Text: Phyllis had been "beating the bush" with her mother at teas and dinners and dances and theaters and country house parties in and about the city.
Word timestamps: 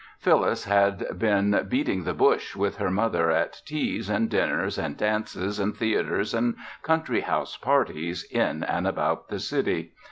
Phyllis 0.17 0.63
had 0.63 1.05
been 1.19 1.67
"beating 1.69 2.05
the 2.05 2.15
bush" 2.15 2.55
with 2.55 2.77
her 2.77 2.89
mother 2.89 3.29
at 3.29 3.61
teas 3.67 4.09
and 4.09 4.31
dinners 4.31 4.79
and 4.79 4.97
dances 4.97 5.59
and 5.59 5.77
theaters 5.77 6.33
and 6.33 6.55
country 6.81 7.19
house 7.21 7.55
parties 7.55 8.23
in 8.31 8.63
and 8.63 8.87
about 8.87 9.29
the 9.29 9.37
city. 9.37 9.93